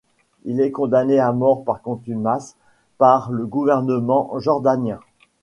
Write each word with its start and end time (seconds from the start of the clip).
Il 0.45 0.59
est 0.61 0.71
condamné 0.71 1.19
à 1.19 1.31
mort 1.31 1.63
par 1.63 1.83
contumace 1.83 2.55
par 2.97 3.29
le 3.31 3.45
gouvernement 3.45 4.33
jordanien. 4.39 4.99